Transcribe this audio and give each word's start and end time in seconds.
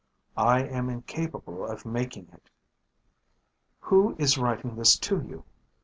I 0.35 0.63
am 0.63 0.89
incapable 0.89 1.63
of 1.63 1.85
making 1.85 2.29
it. 2.33 2.49
"Who 3.81 4.15
is 4.17 4.35
writing 4.35 4.75
this 4.75 4.97
to 4.97 5.17
you? 5.21 5.43